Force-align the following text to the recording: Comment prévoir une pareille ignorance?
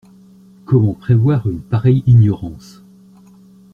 Comment 0.65 0.95
prévoir 0.95 1.47
une 1.47 1.59
pareille 1.61 2.01
ignorance? 2.07 2.81